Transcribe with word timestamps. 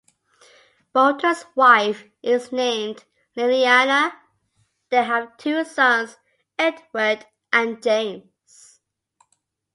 Bolton's 0.93 1.45
wife 1.53 2.05
is 2.23 2.51
named 2.51 3.05
Liliana; 3.37 4.11
they 4.89 5.03
have 5.03 5.37
two 5.37 5.63
sons, 5.63 6.17
Edward 6.57 7.27
and 7.53 7.83
James. 7.83 8.79